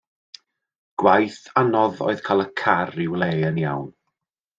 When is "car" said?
2.65-2.95